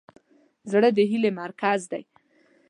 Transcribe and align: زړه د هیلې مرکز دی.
زړه 0.71 0.89
د 0.97 0.99
هیلې 1.09 1.31
مرکز 1.41 1.79
دی. 1.91 2.03